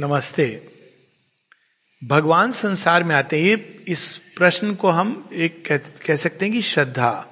नमस्ते। 0.00 0.68
भगवान 2.04 2.52
संसार 2.52 3.04
में 3.04 3.16
आते 3.16 3.36
हैं 3.36 3.44
ये 3.44 3.84
इस 3.88 4.16
प्रश्न 4.16 4.74
को 4.74 4.88
हम 4.88 5.30
एक 5.32 5.66
कह, 5.66 5.76
कह 5.76 6.16
सकते 6.16 6.44
हैं 6.44 6.54
कि 6.54 6.62
श्रद्धा। 6.62 7.26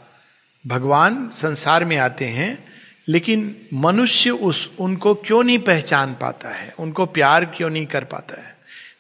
भगवान 0.67 1.31
संसार 1.35 1.85
में 1.85 1.97
आते 1.97 2.25
हैं 2.25 2.65
लेकिन 3.09 3.67
मनुष्य 3.75 4.31
उस 4.31 4.71
उनको 4.81 5.15
क्यों 5.15 5.45
नहीं 5.45 5.59
पहचान 5.59 6.15
पाता 6.15 6.49
है? 6.49 6.75
उनको 6.79 7.07
प्यार 7.07 7.45
क्यों 7.45 7.71
नहीं 7.71 7.87
कर 7.87 8.05
पाता 8.05 8.43
है? 8.43 8.57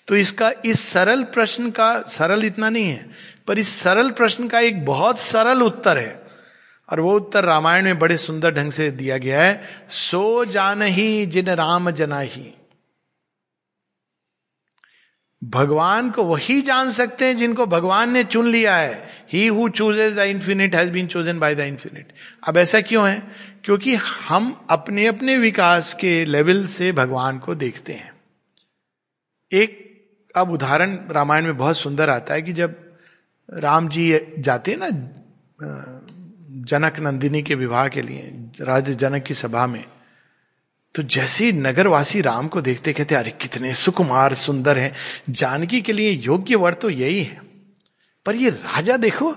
तो 0.08 0.16
इसका 0.16 0.52
इस 0.64 0.80
सरल 0.80 1.22
प्रश्न 1.22 1.70
का 1.70 2.00
सरल 2.00 2.44
इतना 2.44 2.70
नहीं 2.70 2.88
है 2.90 3.10
पर 3.46 3.58
इस 3.58 3.68
सरल 3.68 4.10
प्रश्न 4.10 4.48
का 4.48 4.60
एक 4.60 4.84
बहुत 4.84 5.18
सरल 5.18 5.62
उत्तर 5.62 5.98
है। 5.98 6.26
और 6.92 7.00
वो 7.00 7.16
उत्तर 7.16 7.44
रामायण 7.44 7.84
में 7.84 7.98
बड़े 7.98 8.16
सुंदर 8.16 8.54
ढंग 8.54 8.72
से 8.72 8.90
दिया 8.90 9.18
गया 9.18 9.44
है 9.44 9.62
सो 9.90 10.44
जान 10.44 10.82
ही 10.82 11.26
जिन 11.26 11.50
राम 11.50 11.90
जना 11.90 12.20
ही। 12.20 12.55
भगवान 15.46 16.11
को 16.11 16.25
वही 16.25 16.61
जान 16.63 16.91
सकते 16.91 17.25
हैं 17.25 17.36
जिनको 17.36 17.67
भगवान 17.67 18.11
ने 18.11 18.25
चुन 18.25 18.46
लिया 18.46 18.77
है। 18.77 19.09
He 19.32 19.46
who 19.46 19.69
chooses 19.69 20.17
the 20.17 20.19
infinite 20.19 20.75
has 20.75 20.91
been 20.91 21.07
chosen 21.07 21.39
by 21.39 21.55
the 21.55 21.61
infinite 21.61 22.13
अब 22.49 22.57
ऐसा 22.57 22.81
क्यों 22.81 23.09
है? 23.09 23.22
क्योंकि 23.64 23.95
हम 23.95 24.67
अपने 24.71 25.07
अपने 25.07 25.36
विकास 25.39 25.93
के 25.95 26.25
लेवल 26.25 26.67
से 26.67 26.93
भगवान 26.93 27.39
को 27.39 27.55
देखते 27.55 27.93
हैं। 27.93 28.13
एक, 29.53 30.32
अब 30.36 30.50
उदाहरण 30.50 30.99
रामायण 31.11 31.45
में 31.45 31.57
बहुत 31.57 31.77
सुंदर 31.77 32.11
आता 32.11 32.34
है 32.34 32.42
कि 32.42 32.53
जब 32.53 32.75
राम 33.48 33.89
जी 33.89 34.19
जाते 34.39 34.70
हैं 34.70 34.78
ना 34.83 34.89
जनक 36.67 36.98
नंदिनी 36.98 37.42
के 37.42 37.55
विवाह 37.55 37.89
के 37.89 38.03
लिए, 38.03 38.33
राज 38.61 38.91
जनक 38.91 39.22
की 39.22 39.34
सभा 39.34 39.67
में 39.67 39.84
तो 40.97 41.03
जैसे 41.03 41.53
नगरवासी 41.53 42.20
राम 42.20 42.48
को 42.48 42.61
देखते 42.61 42.92
कहते, 42.92 43.14
अरे, 43.14 43.31
कितने 43.31 43.75
सुकुमार 43.75 44.34
सुंदर 44.34 44.78
हैं। 44.78 44.95
जानकी 45.31 45.80
के 45.80 45.92
लिए 45.92 46.11
योग्य 46.11 46.55
वर 46.55 46.75
तो 46.75 46.91
यही 46.91 47.22
है। 47.22 47.41
पर 48.27 48.36
ये 48.36 48.50
राजा 48.50 48.97
देखो, 48.97 49.30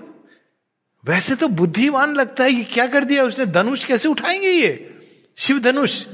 वैसे 1.04 1.34
तो 1.34 1.48
बुद्धिमान 1.48 2.14
लगता 2.14 2.44
है 2.44 2.52
कि 2.52 2.64
क्या 2.64 2.86
कर 2.86 3.04
दिया 3.04 3.24
उसने? 3.24 3.46
धनुष 3.46 3.84
कैसे 3.84 4.08
उठाएँगे 4.08 4.48
ये? 4.48 4.94
शिव 5.36 5.58
धनुष 5.58 6.06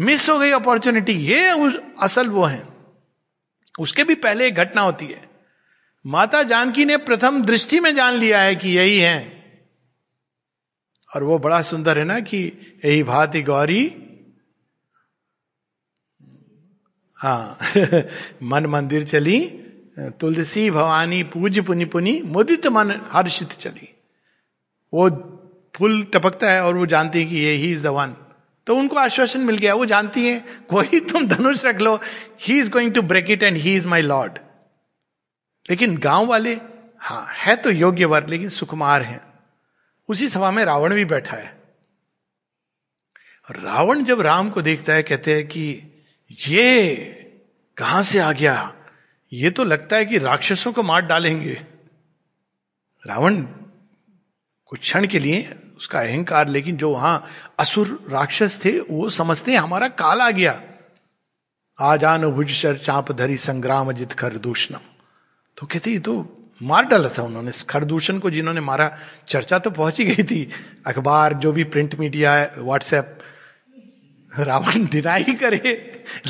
मिस 0.00 0.28
हो 0.28 0.38
गई 0.38 0.50
अपॉर्चुनिटी 0.50 1.12
ये 1.12 1.52
उस, 1.52 1.76
असल 2.00 2.28
वो 2.28 2.44
है। 2.44 2.66
उसके 3.80 4.04
भी 4.04 4.14
पहले 4.14 4.46
एक 4.46 4.54
घटना 4.54 4.80
होती 4.80 5.06
है। 5.06 5.22
माता 6.06 6.42
जानकी 6.42 6.84
ने 6.84 6.96
प्रथम 6.96 7.42
दृष्टि 7.42 7.80
में 7.80 7.96
जान 7.96 8.12
लिया 8.12 8.40
है 8.40 8.56
कि 8.56 8.68
यही 8.68 8.98
है। 8.98 9.44
और 11.16 11.24
वो 11.24 11.38
बड़ा 11.38 11.62
सुंदर 11.62 11.98
है 11.98 12.04
ना 12.04 12.20
कि, 12.20 12.52
यही 12.84 13.02
भांति 13.02 13.42
गौरी 13.42 14.04
हाँ। 17.18 17.58
मन 18.42 18.66
मंदिर 18.66 19.04
चली, 19.04 19.40
तुलसी, 20.20 20.70
भवानी 20.70 21.22
पूज 21.22 21.58
पुनि 21.58 21.84
पुनि, 21.84 22.22
मुदित 22.24 22.66
मन, 22.66 22.90
हर्षित 23.12 23.48
चली। 23.48 23.94
वो 24.94 25.08
फूल 25.76 26.02
टपकता 26.04 26.50
है 26.50 26.64
और 26.64 26.76
वो 26.76 26.86
जानती 26.86 27.18
है 27.18 27.24
कि 27.24 27.36
ये 27.36 27.52
ही 27.52 27.72
इज़ 27.72 27.84
द 27.84 27.86
वन 27.86 28.16
तो 28.66 28.76
उनको 28.76 28.96
आश्वासन 28.96 29.40
मिल 29.40 29.56
गया, 29.56 29.74
वो 29.74 29.86
जानती 29.86 30.28
है, 30.28 30.44
कोई 30.68 31.00
तुम 31.00 31.26
धनुष 31.26 31.64
रख 31.64 31.80
लो 31.80 32.00
he 32.40 32.58
is 32.58 32.70
going 32.70 32.92
to 32.94 33.02
break 33.02 33.30
it 33.30 33.42
and 33.42 33.56
he 33.56 33.76
is 33.76 33.86
my 33.88 34.02
lord 34.02 34.38
लेकिन 35.70 35.96
गाँव 35.96 36.26
वाले 36.26 36.60
हाँ 37.00 37.26
है 37.30 37.56
तो 37.56 37.70
योग्य 37.70 38.04
वर, 38.04 38.26
लेकिन 38.26 38.48
सुकुमार 38.48 39.02
हैं। 39.02 39.20
उसी 40.08 40.28
सभा 40.28 40.50
में 40.50 40.64
रावण 40.64 40.94
भी 40.94 41.04
बैठा 41.04 41.36
है। 41.36 41.58
रावण 43.50 44.04
जब 44.04 44.20
राम 44.20 44.50
को 44.50 44.62
देखता 44.62 44.92
है, 44.92 45.02
कहते 45.02 45.34
हैं 45.34 45.46
कि 45.48 45.87
ये 46.30 46.94
कहाँ 47.76 48.02
से 48.02 48.18
आ 48.18 48.32
गया? 48.32 48.74
ये 49.32 49.50
तो 49.50 49.64
लगता 49.64 49.96
है 49.96 50.04
कि 50.04 50.18
राक्षसों 50.18 50.72
को 50.72 50.82
मार 50.82 51.02
डालेंगे। 51.02 51.60
रावण 53.06 53.42
कुछ 54.66 54.80
क्षण 54.80 55.06
के 55.06 55.18
लिए 55.18 55.56
उसका 55.78 56.00
अहंकार, 56.00 56.48
लेकिन 56.48 56.76
जो 56.76 56.90
वहाँ 56.90 57.26
असुर 57.58 58.06
राक्षस 58.10 58.64
थे, 58.64 58.80
वो 58.80 59.10
समझते 59.10 59.52
हैं, 59.52 59.58
हमारा 59.58 59.88
काल 59.88 60.20
आ 60.20 60.30
गया। 60.30 60.62
आजान 61.80 62.26
भुज 62.26 62.66
चाप 62.66 63.12
धरी 63.12 63.36
संग्राम 63.36 63.92
जित 63.92 64.12
कर 64.12 64.38
दूषणम। 64.38 64.80
तो 65.56 65.66
कहते, 65.66 65.90
ये 65.90 65.98
तो 65.98 66.34
मार 66.62 66.84
डाला 66.84 67.08
था 67.08 67.22
उन्होंने। 67.22 67.50
खरदूषण 67.70 68.18
को 68.18 68.30
जिन्होंने 68.30 68.60
मारा, 68.60 68.98
चर्चा 69.28 69.58
तो 69.58 69.70
पहुँची 69.70 70.04
गई 70.04 70.24
थी। 70.24 70.50
अखबार, 70.86 71.32
जो 71.32 71.52
भी 71.52 71.64
प्रिंट 71.64 71.94
मीडिया 71.94 72.34
है, 72.34 72.54
व्हाट्सएप 72.58 73.18
रावण 74.32 74.86
डिनाई 74.86 75.34
करे, 75.34 75.58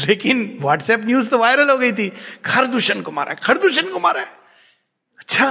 लेकिन 0.07 0.57
व्हाट्सएप 0.61 1.05
न्यूज़ 1.05 1.31
तो 1.31 1.39
वायरल 1.39 1.71
हो 1.71 1.77
गई 1.79 1.93
थी। 1.93 2.09
खरदूषण 2.45 3.01
को 3.01 3.11
मारा 3.11 3.33
है, 3.33 3.39
खरदूषण 3.43 3.91
को 3.93 3.99
मारा 3.99 4.21
है। 4.21 4.29
अच्छा 5.19 5.47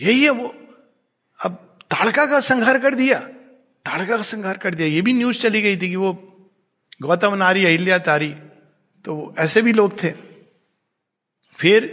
यही 0.00 0.22
है 0.22 0.30
वो। 0.30 0.54
अब 1.40 1.52
ताड़का 1.90 2.26
का 2.26 2.40
संहार 2.40 2.78
कर 2.78 2.94
दिया, 2.94 3.18
ताड़का 3.86 4.16
का 4.16 4.22
संहार 4.22 4.56
कर 4.56 4.74
दिया। 4.74 4.88
ये 4.88 5.02
भी 5.02 5.12
न्यूज़ 5.12 5.38
चली 5.38 5.62
गई 5.62 5.76
थी 5.76 5.88
कि 5.88 5.96
वो 5.96 6.12
गौतम 7.02 7.34
नारी, 7.34 7.64
अहिल्या 7.64 7.98
तारी 7.98 8.28
तो 9.04 9.34
ऐसे 9.38 9.62
भी 9.62 9.72
लोग 9.72 10.02
थे। 10.02 10.10
फिर 11.58 11.90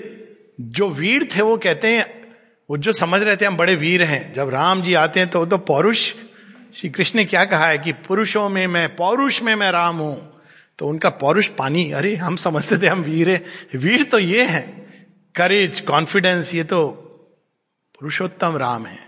जो 0.62 0.88
वीर 0.90 1.28
थे, 1.36 1.42
वो 1.42 1.58
कहते 1.58 1.88
हैं, 1.88 2.36
वो 2.70 2.78
जो 2.78 2.92
समझ 2.94 3.22
रहे 3.24 3.36
थे, 3.36 3.46
हम 3.46 3.58
बड़े 3.58 3.76
वीर 3.76 4.04
हैं। 4.04 4.34
जब 4.34 4.50
राम 4.50 4.82
जी 4.82 4.94
आते 4.94 5.20
हैं 5.20 5.30
तो 5.30 5.40
वो 5.40 5.46
तो 5.46 5.58
पौरुष 5.58 6.12
श्री 6.76 6.90
कृष्ण 6.90 7.20
ने 7.20 7.26
क्या 7.26 7.46
कहा 7.46 7.68
है 7.68 7.78
कि 7.78 7.92
पुरुषों 7.92 8.50
में 8.50 8.68
मैं, 8.68 8.96
पौरुष 8.96 9.42
में 9.42 9.56
मैं 9.56 9.72
राम 9.72 9.98
हूँ। 9.98 10.42
तो 10.80 10.88
उनका 10.88 11.10
पौरुष 11.10 11.48
पानी, 11.48 11.92
अरे 11.92 12.16
हम 12.16 12.36
समझते 12.36 12.78
थे 12.78 12.88
हम 12.88 13.00
वीर 13.00 13.30
है। 13.30 13.46
वीर 13.76 14.04
तो 14.04 14.20
ये 14.20 14.44
है। 14.44 14.62
करेज 15.36 15.80
कॉन्फिडेंस 15.80 16.56
ये 16.56 16.64
तो 16.64 16.88
पुरुषोत्तम 18.00 18.58
राम 18.58 18.86
है। 18.86 19.00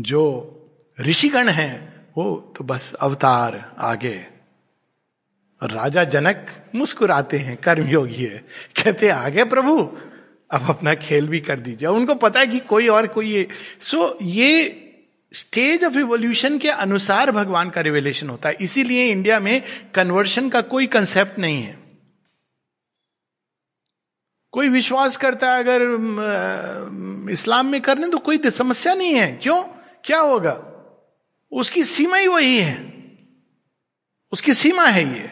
जो 0.00 0.54
ऋषिगण 1.00 1.48
है, 1.48 2.04
वो 2.18 2.54
तो 2.58 2.64
बस 2.64 2.94
अवतार 2.94 3.76
आगे। 3.78 4.26
राजा 5.62 6.04
जनक 6.04 6.46
मुस्कुराते 6.74 7.38
हैं, 7.38 7.56
कर्मयोगी 7.56 8.24
है। 8.24 8.38
कहते 8.76 9.08
आगे 9.08 9.44
प्रभु, 9.44 9.98
अब 10.50 10.66
अपना 10.68 10.94
खेल 10.94 11.28
भी 11.28 11.40
कर 11.40 11.60
दीजिए। 11.60 11.88
उनको 11.88 12.14
पता 12.14 12.40
है 12.40 12.46
कि 12.46 12.58
कोई 12.58 12.88
और, 12.88 13.06
कोई 13.06 13.30
ये 13.30 13.48
सो 13.80 14.18
ये 14.22 14.84
स्टेज 15.32 15.84
ऑफ़ 15.84 15.98
इवोल्यूशन 15.98 16.58
के 16.58 16.68
अनुसार 16.68 17.30
भगवान 17.30 17.70
का 17.70 17.80
रिवेलेशन 17.80 18.28
होता 18.28 18.48
है। 18.48 18.56
इसीलिए 18.60 19.10
इंडिया 19.10 19.40
में 19.40 19.62
कन्वर्शन 19.94 20.48
का 20.48 20.60
कोई 20.60 20.86
कंसेप्ट 20.86 21.38
नहीं 21.38 21.62
है। 21.62 21.78
कोई 24.52 24.68
विश्वास 24.68 25.16
करता 25.16 25.52
है, 25.52 25.58
अगर 25.58 27.30
इस्लाम 27.32 27.66
में 27.66 27.80
करने 27.80 28.08
तो 28.08 28.18
कोई 28.18 28.38
समस्या 28.46 28.94
नहीं 28.94 29.14
है। 29.14 29.32
क्यों? 29.32 29.62
क्या 30.04 30.18
होगा? 30.18 30.52
उसकी 31.52 31.84
सीमा 31.84 32.16
ही 32.16 32.26
वही 32.26 32.58
है। 32.58 32.76
उसकी 34.32 34.54
सीमा 34.54 34.86
है 34.86 35.04
ये। 35.12 35.30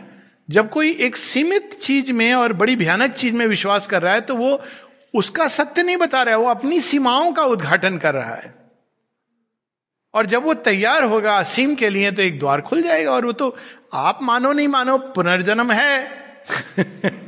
जब 0.51 0.71
कोई 0.71 0.93
एक 0.95 1.17
सीमित 1.17 1.75
चीज़ 1.75 2.12
में 2.12 2.35
और 2.35 2.53
बड़ी 2.53 2.77
भयानक 2.77 3.12
चीज़ 3.12 3.35
में 3.35 3.47
विश्वास 3.47 3.87
कर 3.87 4.03
रहा 4.03 4.15
है 4.15 4.21
तो 4.21 4.35
वो 4.35 4.62
उसका 5.15 5.49
सत्य 5.49 5.83
नहीं 5.83 5.97
बता 5.97 6.23
रहा 6.23 6.35
है, 6.35 6.41
वो 6.41 6.49
अपनी 6.49 6.81
सीमाओं 6.81 7.33
का 7.33 7.43
उद्घाटन 7.45 7.99
कर 7.99 8.15
रहा 8.15 8.35
है। 8.35 8.56
और 10.16 10.27
जब 10.27 10.43
वो 10.43 10.54
तैयार 10.54 11.03
होगा 11.03 11.37
असीम 11.37 11.75
के 11.75 11.88
लिए 11.88 12.12
तो 12.12 12.22
एक 12.22 12.38
द्वार 12.38 12.60
खुल 12.60 12.82
जाएगा 12.82 13.12
और 13.12 13.27
वो 13.27 13.32
तो 13.32 13.56
आप 13.93 14.19
मानो 14.22 14.53
नहीं 14.53 14.69
मानो, 14.69 14.99
पुनर्जन्म 14.99 15.72
है। 15.72 16.10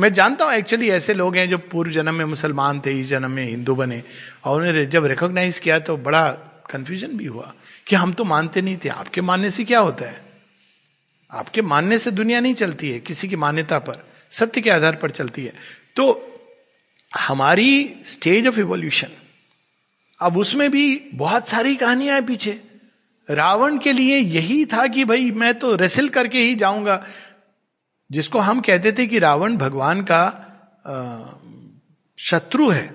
मैं 0.00 0.12
जानता 0.12 0.44
हूँ 0.44 0.52
एक्चुअली 0.52 0.90
ऐसे 0.90 1.14
लोग 1.14 1.36
हैं 1.36 1.50
जो 1.50 1.58
पूर्व 1.58 1.90
जन्म 1.90 2.14
में 2.14 2.24
मुसलमान 2.24 2.80
थे, 2.80 3.00
इस 3.00 3.06
जन्म 3.06 3.30
में 3.30 3.44
हिंदू 3.44 3.74
बने, 3.74 4.02
और 4.44 4.62
उन्हें 4.62 4.90
जब 4.90 5.04
रिकॉग्नाइज 5.04 5.58
किया 5.58 5.78
तो 5.78 5.96
बड़ा 5.96 6.30
कंफ्यूजन 6.70 7.08
भी 7.08 7.26
हुआ 7.26 7.54
कि 7.86 7.96
हम 7.96 8.12
तो 8.12 8.24
मानते 8.24 8.62
नहीं 8.62 8.78
थे। 8.84 8.88
आपके 8.88 9.20
मानने 9.20 9.50
से 9.50 9.64
क्या 9.64 9.78
होता 9.78 10.10
है? 10.10 10.22
आपके 11.32 11.62
मानने 11.62 11.98
से 11.98 12.10
दुनिया 12.10 12.40
नहीं 12.40 12.54
चलती 12.54 12.90
है, 12.90 13.00
किसी 13.00 13.28
की 13.28 13.36
मान्यता 13.36 13.78
पर, 13.78 14.08
सत्य 14.30 14.60
के 14.60 14.70
आधार 14.70 14.96
पर 14.96 15.10
चलती 15.10 15.44
है। 15.44 15.52
तो 15.96 16.26
हमारी 17.16 17.96
स्टेज 18.04 18.48
ऑफ़ 18.48 18.58
इवोल्यूशन 18.58 19.08
अब 20.20 20.36
उसमें 20.36 20.70
भी 20.70 21.10
बहुत 21.14 21.48
सारी 21.48 21.74
कहानियाँ 21.76 22.14
हैं 22.14 22.26
पीछे। 22.26 22.60
रावण 23.28 23.78
के 23.78 23.92
लिए 23.92 24.18
यही 24.18 24.64
था 24.66 24.86
कि 24.86 25.04
भाई 25.04 25.30
मैं 25.30 25.54
तो 25.54 25.74
रेसिल 25.76 26.08
करके 26.08 26.38
ही 26.38 26.54
जाऊँगा। 26.54 27.04
जिसको 28.10 28.38
हम 28.38 28.60
कहते 28.60 28.92
थे 28.92 29.06
कि 29.06 29.18
रावण 29.18 29.56
भगवान 29.56 30.02
का 30.02 30.22
शत्रु 32.18 32.68
है। 32.68 32.86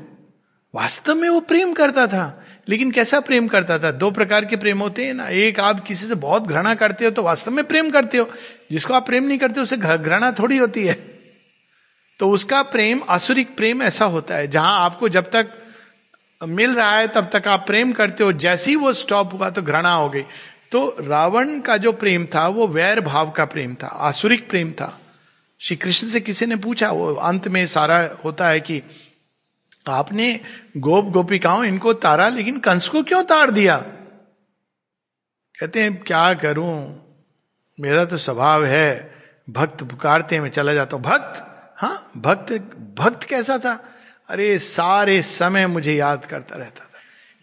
वास्तव 0.73 1.15
में 1.15 1.29
वो 1.29 1.39
प्रेम 1.39 1.73
करता 1.73 2.07
था। 2.07 2.41
लेकिन 2.69 2.91
कैसा 2.91 3.19
प्रेम 3.19 3.47
करता 3.47 3.77
था? 3.79 3.91
दो 3.91 4.11
प्रकार 4.11 4.45
के 4.45 4.55
प्रेम 4.55 4.79
होते 4.79 5.05
हैं 5.05 5.13
ना। 5.13 5.27
एक 5.29 5.59
आप 5.59 5.79
किसी 5.79 6.07
से 6.07 6.15
बहुत 6.15 6.43
घृणा 6.43 6.73
करते 6.75 7.05
हो 7.05 7.11
तो 7.11 7.23
वास्तव 7.23 7.51
में 7.51 7.63
प्रेम 7.65 7.89
करते 7.89 8.17
हो। 8.17 8.29
जिसको 8.71 8.93
आप 8.93 9.05
प्रेम 9.05 9.23
नहीं 9.23 9.37
करते 9.37 9.61
उसे 9.61 9.77
घृणा 9.77 10.31
थोड़ी 10.31 10.57
होती 10.57 10.85
है। 10.85 10.93
तो 12.19 12.29
उसका 12.29 12.61
प्रेम, 12.63 13.01
आसुरिक 13.09 13.55
प्रेम 13.57 13.81
ऐसा 13.81 14.05
होता 14.05 14.35
है, 14.35 14.47
जहाँ 14.47 14.79
आपको 14.79 15.09
जब 15.09 15.29
तक 15.31 15.49
मिल 16.41 16.75
रहा 16.75 16.91
है, 16.91 17.07
तब 17.07 17.29
तक 17.33 17.47
आप 17.47 17.63
प्रेम 17.67 17.91
करते 17.91 18.23
हो, 18.23 18.31
जैसे 18.31 18.71
ही 18.71 18.75
वो 18.75 18.93
स्टॉप 18.93 19.33
हुआ 19.33 19.49
तो 19.49 19.61
घृणा 19.61 19.93
हो 19.93 20.09
गई। 20.09 20.21
तो 20.71 20.95
रावण 20.99 21.59
का 21.59 21.77
जो 21.77 21.91
प्रेम 21.91 22.25
था, 22.25 22.47
वो 22.47 22.67
वैर 22.67 23.01
भाव 23.01 23.31
का 23.31 23.45
प्रेम 23.45 23.75
था, 23.75 23.87
आसुरिक 23.87 24.49
प्रेम 24.49 24.71
था। 24.71 24.99
श्री 25.59 25.77
कृष्ण 25.77 26.07
से 26.07 26.19
किसी 26.19 26.45
ने 26.45 26.55
पूछा, 26.55 26.91
वो 26.91 27.13
अंत 27.13 27.47
में 27.47 27.67
सारा 27.67 28.09
होता 28.25 28.47
है 28.47 28.59
कि 28.59 28.81
आपने 29.89 30.39
गोप 30.77 31.05
गोपिकाओं, 31.05 31.63
इनको 31.65 31.93
तारा, 31.93 32.29
लेकिन 32.29 32.59
कंस 32.59 32.87
को 32.87 33.03
क्यों 33.03 33.23
तार 33.23 33.51
दिया? 33.51 33.77
कहते 35.59 35.83
हैं, 35.83 36.03
क्या 36.03 36.33
करूँ? 36.33 37.01
मेरा 37.79 38.05
तो 38.05 38.17
स्वभाव 38.17 38.65
है, 38.65 39.15
भक्त 39.49 39.83
पुकारते 39.83 40.39
मैं 40.39 40.49
चला 40.49 40.73
जाता 40.73 40.95
हूँ। 40.95 41.03
भक्त? 41.03 41.43
हाँ 41.77 42.11
भक्त 42.17 42.53
भक्त 42.97 43.23
कैसा 43.23 43.57
था? 43.57 43.91
अरे, 44.29 44.59
सारे 44.59 45.21
समय 45.21 45.67
मुझे 45.67 45.93
याद 45.93 46.25
करता 46.25 46.57
रहता 46.57 46.85
था। 46.85 46.99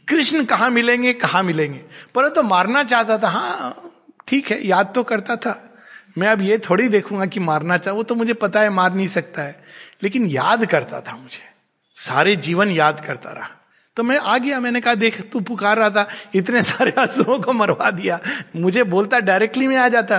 कृष्ण 0.08 0.44
कहा 0.44 0.69
मिलेंगे 0.69 1.12
कहा 1.12 1.43
मिलेंगे? 1.43 1.81
पर 2.14 2.29
तो 2.29 2.43
मारना 2.43 2.84
चाहता 2.84 3.19
था 3.19 3.29
हाँ 3.29 3.90
ठीक 4.29 4.50
है, 4.50 4.67
याद 4.67 4.93
तो 4.94 5.02
करता 5.02 5.37
था। 5.37 5.75
मैं 6.19 6.29
अब 6.29 6.40
ये 6.40 6.58
थोड़ी 6.58 6.88
देखूँगा 6.88 7.26
कि 7.26 7.40
मारना 7.40 7.76
चाह, 7.76 7.94
वो 7.94 8.02
तो 8.02 8.14
मुझे 8.14 8.32
पता 8.32 8.61
है, 8.61 8.70
मार 8.70 8.94
नहीं 8.94 9.08
सकता 9.08 9.43
है। 9.43 9.64
लेकिन 10.02 10.26
याद 10.26 10.67
करता 10.67 11.00
था 11.00 11.17
मुझे। 11.17 11.50
सारे 11.94 12.37
जीवन 12.37 12.69
याद 12.69 13.05
करता 13.06 13.31
रहा। 13.31 13.49
तो 13.96 14.02
मैं 14.02 14.19
आ 14.19 14.38
गया, 14.38 14.61
मैंने 14.61 14.81
कहा, 14.81 14.94
देख, 14.94 15.31
तू 15.31 15.40
पुकार 15.40 15.76
रहा 15.76 15.90
था, 15.90 16.08
इतने 16.34 16.62
सारे 16.62 16.90
असुरों 16.90 17.40
को 17.40 17.52
मरवा 17.52 17.90
दिया। 17.90 18.20
मुझे 18.56 18.82
बोलता 18.82 19.19
डायरेक्टली 19.19 19.67
में 19.67 19.76
आ 19.76 19.88
जाता। 19.88 20.17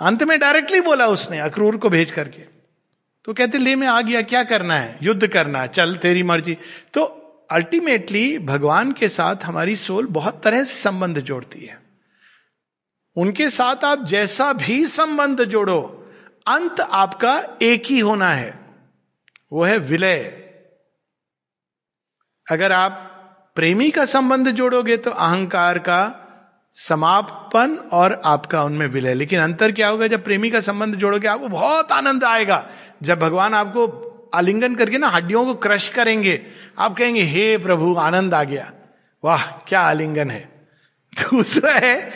अंत 0.00 0.22
में 0.22 0.40
डायरेक्टली 0.40 0.80
बोला 0.80 1.06
उसने, 1.06 1.38
अक्रूर 1.38 1.76
को 1.76 1.90
भेज 1.90 2.10
करके। 2.10 2.53
तो 3.24 3.32
कहते, 3.34 3.58
ले 3.58 3.76
मैं 3.76 3.88
आ 3.88 4.00
गया, 4.00 4.22
क्या 4.22 4.42
करना 4.42 4.74
है? 4.74 4.98
युद्ध 5.02 5.26
करना 5.26 5.60
है, 5.60 5.68
चल, 5.68 5.96
तेरी 5.96 6.22
मर्ज़ी। 6.22 6.56
तो 6.94 7.04
अल्टीमेटली 7.50 8.38
भगवान 8.38 8.92
के 8.92 9.08
साथ 9.08 9.44
हमारी 9.44 9.76
सोल 9.76 10.06
बहुत 10.06 10.40
तरह 10.44 10.64
से 10.64 10.78
संबंध 10.78 11.20
जोड़ती 11.20 11.64
है। 11.64 11.78
उनके 13.16 13.50
साथ 13.50 13.84
आप 13.84 14.04
जैसा 14.04 14.52
भी 14.52 14.86
संबंध 14.86 15.44
जोड़ो, 15.44 15.80
अंत 16.46 16.80
आपका 16.80 17.44
एक 17.62 17.86
ही 17.86 17.98
होना 17.98 18.30
है, 18.30 18.58
वो 19.52 19.64
है 19.64 19.78
विलय। 19.78 20.22
अगर 22.46 22.72
आप 22.72 23.10
प्रेमी 23.56 23.90
का 23.90 24.04
संबंध 24.04 24.50
जोड़ोगे 24.50 24.96
तो 24.96 25.10
अहंकार 25.10 25.78
का 25.78 26.20
समापन 26.76 27.76
और 27.92 28.20
आपका 28.24 28.62
उनमें 28.62 28.86
विलय। 28.86 29.14
लेकिन 29.14 29.40
अंतर 29.40 29.72
क्या 29.72 29.88
होगा, 29.88 30.06
जब 30.06 30.24
प्रेमी 30.24 30.50
का 30.50 30.60
संबंध 30.60 30.94
जोड़ोगे, 30.94 31.28
आपको 31.28 31.48
बहुत 31.48 31.92
आनंद 31.92 32.24
आएगा। 32.24 32.66
जब 33.02 33.18
भगवान 33.18 33.54
आपको 33.54 34.00
आलिंगन 34.34 34.74
करके 34.74 34.98
ना 34.98 35.08
हड्डियों 35.08 35.44
को 35.44 35.54
क्रश 35.54 35.88
करेंगे, 35.88 36.46
आप 36.78 36.96
कहेंगे, 36.96 37.22
हे 37.22 37.58
प्रभु, 37.58 37.94
आनंद 37.94 38.34
आ 38.34 38.44
गया। 38.44 38.72
वाह, 39.24 39.46
क्या 39.46 39.80
आलिंगन 39.80 40.30
है। 40.30 40.68
दूसरा 41.20 41.72
है, 41.72 42.10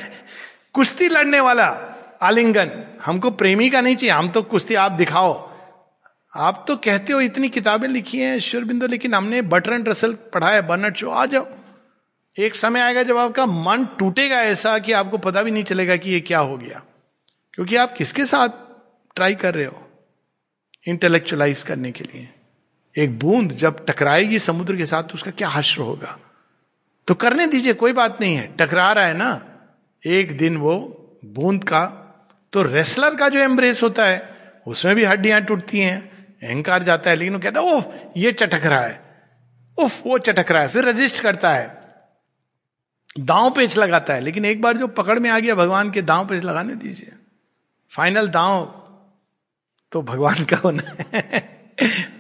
कुश्ती 0.73 1.09
लड़ने 1.09 1.41
वाला 1.41 1.95
आलिंगन। 2.23 2.85
हमको 3.05 3.31
प्रेमी 3.31 3.71
का 3.71 3.81
नहीं 3.81 3.97
चाहिए, 3.97 4.15
हम 4.15 4.29
तो 4.29 4.43
कुश्ती, 4.43 4.75
आप 4.75 4.93
दिखाओ। 4.93 5.51
आप 6.37 6.65
तो 6.69 6.77
कहते 6.77 7.13
हो, 7.13 7.21
इतनी 7.21 7.49
किताबें 7.49 7.89
लिखी 7.89 8.19
हैं, 8.19 8.37
ईश्वर 8.37 8.65
बिंदु, 8.65 8.87
लेकिन 8.87 9.15
हमने 9.15 9.43
बटरन 9.43 9.85
रसल 9.85 10.13
पढ़ा 10.13 10.49
है, 10.49 10.63
बर्नट 10.63 10.97
शो, 10.97 11.11
आ 11.11 11.27
जाओ। 11.27 11.47
एक 12.39 12.55
समय 12.55 12.81
आएगा 12.81 13.03
जब 13.03 13.17
आपका 13.17 13.47
मन 13.47 13.89
टूटेगा 13.99 14.37
ऐसा 14.37 14.79
कि 14.79 14.93
आपको 14.93 15.19
पता 15.19 15.43
भी 15.43 15.51
नहीं 15.51 15.65
चलेगा 15.65 15.97
कि 15.97 16.11
ये 16.11 16.21
क्या 16.21 16.39
हो 16.39 16.57
गया। 16.57 16.83
क्योंकि 17.55 17.77
आप 17.77 17.93
किसके 17.93 18.25
साथ 18.25 18.49
ट्राई 19.15 19.35
कर 19.35 19.55
रहे 19.55 19.65
हो? 19.65 19.88
इंटेलेक्चुअलाइज 20.89 21.63
करने 21.63 21.93
के 21.93 22.05
लिए। 22.05 22.29
एक 22.97 23.19
बूंद 23.19 23.51
जब 23.51 23.87
टकराएगी 23.87 24.39
समुद्र 24.39 24.77
के 24.77 24.87
साथ 24.87 25.03
तो 25.03 25.15
उसका 25.15 25.31
क्या 25.31 25.49
हश्र 25.49 25.83
होगा? 25.83 26.19
तो 27.07 27.15
करने 27.15 27.47
दीजिए, 27.47 27.73
कोई 27.73 27.93
बात 27.93 28.21
नहीं 28.21 28.37
है। 28.37 28.57
टकरा 28.57 28.93
रहा 28.93 29.05
है 29.05 29.15
ना, 29.15 29.43
एक 30.07 30.37
दिन 30.39 30.57
वो 30.57 30.75
बूंद 31.25 31.65
का 31.65 32.05
तो 32.53 32.63
रेसलर 32.63 33.15
का 33.15 33.29
जो 33.29 33.39
एम्ब्रेस 33.39 33.83
होता 33.83 34.05
है, 34.05 34.35
उसमें 34.67 34.95
भी 34.95 35.05
हड्डियाँ 35.05 35.41
टूटती 35.41 35.81
हैं, 35.81 36.27
अहंकार 36.43 36.83
जाता 36.83 37.11
है, 37.11 37.17
लेकिन 37.17 37.35
वो 37.35 37.41
कहता 37.41 37.61
है, 37.61 37.67
ओह, 37.67 37.85
ये 38.17 38.33
चटक 38.33 38.67
रहा 38.67 38.81
है। 38.81 39.01
उफ 39.79 40.07
वो 40.07 40.19
चटक 40.19 40.53
रहा 40.53 40.63
है, 40.63 40.69
फिर 40.69 40.85
रजिस्ट 40.85 41.23
करता 41.23 41.55
है। 41.55 41.79
दांव 43.21 43.51
पेच 43.51 43.77
लगाता 43.77 44.15
है, 44.15 44.21
लेकिन 44.21 44.45
एक 44.45 44.63
बार 44.63 44.77
जो 44.77 44.87
पकड़ 44.89 45.19
में 45.19 45.31
आ 45.31 45.39
गया, 45.39 45.55
भगवान 45.55 45.91
के 45.91 46.03
दांव 46.03 46.27
पेच 46.27 46.45
लगाने 46.45 46.75
दीजिए। 46.75 47.13
फाइनल 47.91 48.29
दांव 48.29 48.75
तो 49.93 50.03
भगवान 50.03 50.45
का 50.45 50.57
होना 50.57 50.83
है। 51.15 51.59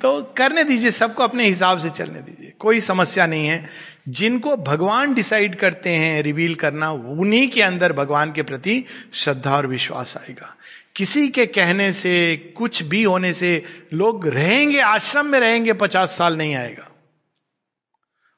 तो 0.03 0.35
करने 0.37 0.65
दीजिए, 0.65 0.91
सबको 0.91 1.23
अपने 1.23 1.45
हिसाब 1.45 1.79
से 1.79 1.91
चलने 1.91 2.21
दीजिए। 2.21 2.53
कोई 2.59 2.81
समस्या 2.81 3.27
नहीं 3.27 3.47
है। 3.47 3.69
जिनको 4.09 4.57
भगवान 4.57 5.15
डिसाइड 5.15 5.55
करते 5.55 5.91
हैं, 5.91 6.23
रिवील 6.23 6.55
करना, 6.55 6.91
उन्हीं 6.91 7.51
के 7.51 7.63
अंदर 7.63 7.93
भगवान 7.93 8.33
के 8.33 8.43
प्रति 8.43 8.85
श्रद्धा 9.13 9.57
और 9.57 9.67
विश्वास 9.67 10.17
आएगा। 10.17 10.57
किसी 10.97 11.29
के 11.29 11.47
कहने 11.47 11.93
से, 11.93 12.37
कुछ 12.57 12.83
भी 12.83 13.03
होने 13.03 13.33
से, 13.33 13.65
लोग 13.93 14.29
रहेंगे, 14.29 14.81
आश्रम 14.81 15.27
में 15.27 15.41
रहेंगे, 15.41 15.73
पचास 15.73 16.19
साल 16.19 16.37
नहीं 16.37 16.55
आएगा। 16.55 16.89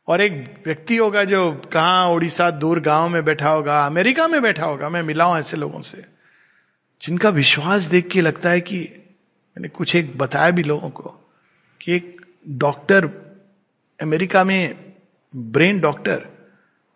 और 0.08 0.20
एक 0.20 0.62
व्यक्ति 0.66 0.96
होगा 0.96 1.24
जो 1.24 1.62
कहा 1.72 2.06
उड़ीसा 2.06 2.50
दूर 2.50 2.80
गाँव 2.80 3.08
में 3.08 3.24
बैठा 3.24 3.50
होगा, 3.50 3.86
अमेरिका 3.86 4.28
में 4.28 4.42
बैठा 4.42 4.64
होगा, 4.64 4.88
मैं 4.88 5.02
मिला 5.02 5.24
हूँ 5.24 5.38
ऐसे 5.38 5.56
लोगों 5.56 5.80
से, 5.80 6.04
जिनका 7.02 7.28
विश्वास 7.28 7.82
देख 7.82 8.08
के 8.08 8.20
लगता 8.20 8.50
है 8.50 8.60
कि 8.60 8.99
मैंने 9.60 9.68
कुछ 9.68 9.94
एक 9.96 10.16
बताया 10.18 10.50
भी 10.50 10.62
लोगों 10.62 10.88
को 10.90 11.02
कि 11.80 11.92
एक 11.92 12.20
डॉक्टर, 12.48 13.06
अमेरिका 14.00 14.42
में 14.44 14.94
ब्रेन 15.32 15.80
डॉक्टर, 15.80 16.26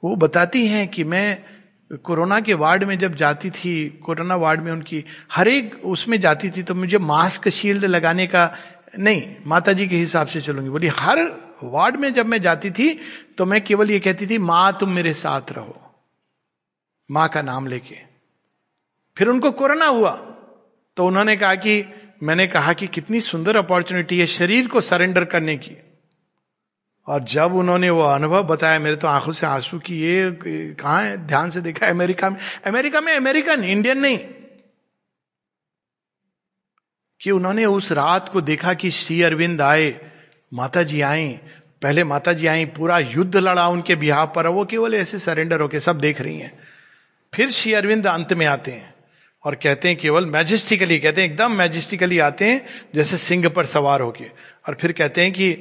वो 0.02 0.14
बताती 0.16 0.66
हैं 0.66 0.87
कि 0.88 1.05
मैं 1.05 1.99
कोरोना 2.05 2.38
के 2.40 2.55
वार्ड 2.55 2.84
में 2.84 2.96
जब 2.99 3.14
जाती 3.14 3.50
थी, 3.50 3.88
कोरोना 4.05 4.37
वार्ड 4.37 4.61
में 4.61 4.70
उनकी 4.72 5.05
हर 5.32 5.49
एक 5.49 5.75
उसमें 5.84 6.19
जाती 6.20 6.50
थी 6.50 6.62
तो 6.62 6.75
मुझे 6.75 6.99
मास्क 7.00 7.49
शील्ड 7.50 7.84
लगाने 7.84 8.26
का, 8.26 8.50
नहीं 8.99 9.22
माता 9.46 9.72
जी 9.72 9.87
के 9.88 9.96
हिसाब 9.96 10.26
से 10.26 10.40
चलूँगी, 10.40 10.70
बोली, 10.70 10.87
हर 10.88 11.20
वार्ड 11.64 11.96
में 11.96 12.12
जब 12.12 12.26
मैं 12.26 12.40
जाती 12.43 12.70
थी 12.70 12.88
तो 13.38 13.46
मैं 13.46 13.61
केवल 13.64 13.90
ये 13.90 13.99
कहती 14.00 14.26
थी, 14.26 14.38
माँ, 14.40 14.76
तुम 14.81 14.90
मेरे 14.90 15.12
साथ 15.14 15.52
रहो, 15.52 15.81
माँ 17.11 17.28
का 17.28 17.43
नाम 17.43 17.66
लेके। 17.66 17.99
फिर 19.16 19.28
उनको 19.28 19.50
कोरोना 19.52 19.87
हुआ 19.88 20.14
तो 20.96 21.06
उन्होंने 21.06 21.37
कहा 21.37 21.55
कि 21.56 21.82
मैंने 22.25 22.47
कहा 22.47 22.73
कि 22.73 22.87
कितनी 22.87 23.21
सुंदर 23.21 23.56
अपॉर्चुनिटी 23.56 24.21
है 24.21 24.26
शरीर 24.26 24.69
को 24.69 24.81
सरेंडर 24.81 25.25
करने 25.25 25.56
की। 25.56 25.76
और 27.06 27.25
जब 27.25 27.55
उन्होंने 27.55 27.91
वो 27.91 28.03
अनुभव 28.03 28.43
बताया, 28.43 28.79
मेरे 28.79 28.97
तो 28.97 29.09
आँखों 29.09 29.32
से 29.32 29.47
आँसू 29.47 29.79
की 29.79 30.00
ये 30.00 30.38
कहा 30.81 31.00
है? 31.00 31.17
ध्यान 31.17 31.50
से 31.50 31.61
देखा, 31.61 31.87
अमेरिका 31.87 32.31
में। 32.31 32.37
अमेरिका 32.67 33.00
में 33.00 33.17
अमेरिकन, 33.17 33.65
इंडियन 33.65 33.99
नहीं। 33.99 34.19
कि 37.21 37.31
उन्होंने 37.31 37.64
उस 37.64 37.93
रात 37.93 38.28
को 38.28 38.40
देखा 38.40 38.75
कि 38.75 38.90
श्री 38.90 39.23
अरविंद 39.23 39.61
आए 39.61 40.11
माता 40.54 40.83
जी 40.83 41.00
आई। 41.00 41.38
पहले 41.83 42.04
माता 42.04 42.33
जी 42.33 42.47
आई, 42.47 42.64
पूरा 42.64 42.99
युद्ध 42.99 43.37
लड़ा 43.37 43.69
उनके 43.69 43.95
बिहार 43.95 44.26
पर 44.26 44.47
वो 44.47 44.64
केवल 44.64 44.95
ऐसे 44.95 45.19
सरेंडर 45.19 45.61
होके 45.61 45.81
सब 45.81 45.99
देख 45.99 46.21
रही 46.21 46.38
हैं। 46.38 46.59
फिर 47.35 47.50
श्री 47.50 47.73
अरविंद 47.73 48.07
अंत 48.07 48.33
में 48.33 48.47
आते 48.47 48.71
हैं। 48.71 48.94
और 49.45 49.55
कहते 49.55 49.89
हैं 49.89 49.97
केवल 49.99 50.27
मैजिस्टिकली 50.27 50.99
कहते 50.99 51.23
हैं 51.23 51.29
एकदम 51.31 51.53
मैजिस्टिकली 51.53 52.19
आते 52.21 52.45
हैं, 52.45 52.65
जैसे 52.95 53.17
सिंह 53.19 53.49
पर 53.49 53.67
सवार 53.67 54.01
होके 54.01 54.25
और 54.69 54.75
फिर 54.75 54.93
कहते 54.93 55.23
हैं 55.23 55.33
कि 55.33 55.53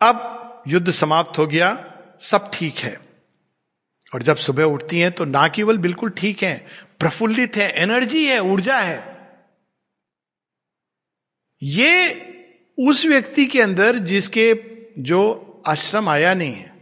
अब 0.00 0.64
युद्ध 0.68 0.90
समाप्त 0.90 1.38
हो 1.38 1.46
गया, 1.46 1.76
सब 2.22 2.50
ठीक 2.54 2.78
है। 2.78 2.96
और 4.12 4.22
जब 4.22 4.36
सुबह 4.36 4.64
उठती 4.64 4.98
हैं 4.98 5.10
तो 5.12 5.24
ना 5.24 5.46
केवल 5.48 5.78
बिल्कुल 5.78 6.10
ठीक 6.10 6.42
है, 6.42 6.66
प्रफुल्लित 7.00 7.56
है 7.56 7.70
एनर्जी 7.82 8.24
है, 8.26 8.40
ऊर्जा 8.40 8.78
है। 8.78 9.00
ये 11.62 12.28
उस 12.78 13.04
व्यक्ति 13.06 13.46
के 13.46 13.60
अंदर 13.62 13.98
जिसके 13.98 14.52
जो 15.00 15.62
आश्रम 15.66 16.08
आया 16.08 16.34
नहीं 16.34 16.52
है, 16.52 16.72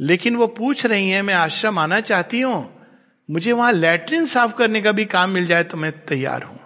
लेकिन 0.00 0.36
वो 0.36 0.46
पूछ 0.48 0.86
रही 0.86 1.10
है, 1.10 1.22
मैं 1.22 1.34
आश्रम 1.34 1.78
आना 1.78 2.00
चाहती 2.02 2.40
हूँ? 2.40 2.73
मुझे 3.30 3.52
वहाँ 3.52 3.72
लैट्रिन 3.72 4.26
साफ़ 4.26 4.54
करने 4.54 4.80
का 4.82 4.92
भी 4.92 5.04
काम 5.04 5.30
मिल 5.30 5.46
जाए 5.46 5.64
तो 5.64 5.76
मैं 5.76 6.04
तैयार 6.06 6.42
हूँ। 6.42 6.60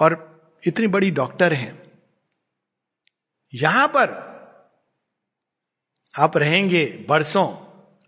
और 0.00 0.36
इतनी 0.66 0.86
बड़ी 0.86 1.10
डॉक्टर 1.10 1.52
हैं। 1.52 1.92
यहाँ 3.54 3.88
पर 3.88 4.26
आप 6.18 6.36
रहेंगे 6.36 7.06
बरसों। 7.08 7.46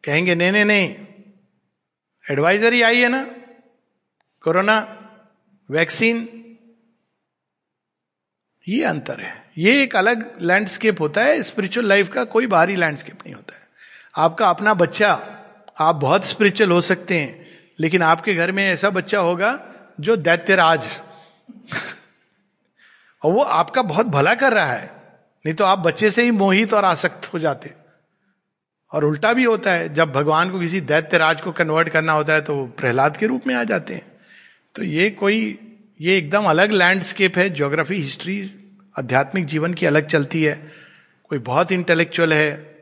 कहेंगे, 0.04 0.34
नहीं 0.34 0.52
नहीं 0.52 0.64
नहीं 0.64 0.94
एडवाइजरी 2.30 2.82
आई 2.82 3.00
है 3.00 3.08
ना? 3.08 3.24
कोरोना 4.42 4.76
वैक्सीन 5.70 6.34
ये 8.68 8.84
अंतर 8.84 9.20
है। 9.20 9.50
ये 9.58 9.82
एक 9.82 9.96
अलग 9.96 10.38
लैंडस्केप 10.42 11.00
होता 11.00 11.24
है 11.24 11.42
स्पिरिचुअल 11.42 11.86
लाइफ 11.86 12.12
का 12.12 12.24
कोई 12.24 12.46
बाहरी 12.46 12.76
लैंडस्केप 12.76 13.22
नहीं 13.24 13.34
होता 13.34 13.54
है। 13.54 13.68
आपका 14.16 14.50
अपना 14.50 14.74
बच्चा 14.74 15.34
आप 15.78 15.94
बहुत 15.94 16.24
स्पिरिचुअल 16.24 16.70
हो 16.70 16.80
सकते 16.80 17.18
हैं, 17.18 17.46
लेकिन 17.80 18.02
आपके 18.02 18.34
घर 18.34 18.52
में 18.52 18.68
ऐसा 18.68 18.90
बच्चा 18.90 19.18
होगा 19.18 19.60
जो 20.00 20.16
दैत्यराज। 20.16 20.80
और 23.22 23.32
वो 23.32 23.42
आपका 23.42 23.82
बहुत 23.82 24.06
भला 24.06 24.34
कर 24.34 24.52
रहा 24.52 24.72
है, 24.72 24.92
नहीं 25.46 25.54
तो 25.54 25.64
आप 25.64 25.78
बच्चे 25.78 26.10
से 26.10 26.22
ही 26.22 26.30
मोहित 26.30 26.74
और 26.74 26.84
आसक्त 26.84 27.34
हो 27.34 27.38
जाते। 27.38 27.74
और 28.92 29.04
उल्टा 29.04 29.32
भी 29.32 29.44
होता 29.44 29.72
है, 29.72 29.94
जब 29.94 30.12
भगवान 30.12 30.50
को 30.50 30.60
किसी 30.60 30.80
दैत्य 30.80 31.18
राज 31.18 31.40
को 31.40 31.52
कन्वर्ट 31.52 31.88
करना 31.88 32.12
होता 32.12 32.32
है 32.32 32.40
तो 32.40 32.66
प्रहलाद 32.66 33.16
के 33.16 33.26
रूप 33.26 33.46
में 33.46 33.54
आ 33.54 33.64
जाते 33.64 33.94
हैं। 33.94 34.02
तो 34.74 34.82
ये 34.82 35.10
कोई, 35.10 35.58
ये 36.00 36.18
एकदम 36.18 36.44
अलग 36.44 36.72
लैंडस्केप 36.72 37.38
है 37.38 37.50
ज्योग्राफी 37.50 37.94
हिस्ट्री 37.94 38.54
आध्यात्मिक 38.98 39.46
जीवन 39.46 39.74
की 39.74 39.86
अलग 39.86 40.06
चलती 40.06 40.42
है। 40.42 40.72
कोई 41.24 41.38
बहुत 41.38 41.72
इंटेलेक्चुअल 41.72 42.32
है, 42.32 42.76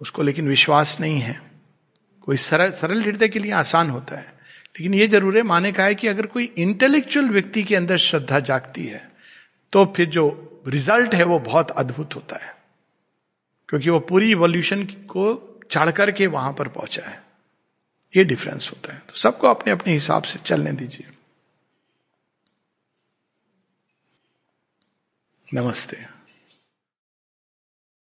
उसको 0.00 0.22
लेकिन 0.22 0.48
विश्वास 0.48 1.00
नहीं 1.00 1.20
है। 1.20 1.51
कोई 2.22 2.36
सरल 2.36 2.70
सरल 2.72 3.02
हृदय 3.02 3.28
के 3.28 3.38
लिए 3.38 3.52
आसान 3.52 3.90
होता 3.90 4.16
है। 4.16 4.26
लेकिन 4.76 4.94
ये 4.94 5.06
ज़रूर 5.08 5.36
है, 5.36 5.42
माने 5.42 5.72
का 5.72 5.84
है 5.84 5.94
कि 5.94 6.06
अगर 6.08 6.26
कोई 6.26 6.44
इंटेलेक्चुअल 6.44 7.28
व्यक्ति 7.28 7.62
के 7.62 7.76
अंदर 7.76 7.96
श्रद्धा 7.98 8.40
जागती 8.40 8.86
है 8.86 9.10
तो 9.72 9.84
फिर 9.96 10.08
जो 10.08 10.62
रिज़ल्ट 10.68 11.14
है 11.14 11.24
वो 11.24 11.38
बहुत 11.40 11.70
अद्भुत 11.70 12.14
होता 12.14 12.36
है। 12.36 12.54
क्योंकि 13.68 13.90
वो 13.90 14.00
पूरी 14.00 14.30
इवोल्यूशन 14.30 14.84
को 14.84 15.24
चढ़ 15.70 15.90
करके 15.90 16.26
वहाँ 16.26 16.52
पर 16.52 16.68
पहुँचा 16.68 17.08
है। 17.08 17.22
ये 18.14 18.24
डिफरेंस 18.24 18.70
होता 18.70 18.92
है। 18.92 18.98
तो 19.00 19.14
सबको 19.14 19.48
अपने 19.48 19.72
अपने 19.72 19.92
हिसाब 19.92 20.22
से 20.22 20.38
चलने 20.38 20.72
दीजिए। 20.72 21.06
नमस्ते। 25.48 25.96